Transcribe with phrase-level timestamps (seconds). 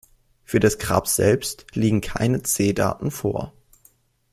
[0.45, 3.53] Für das Grab selbst liegen keine C-Daten vor.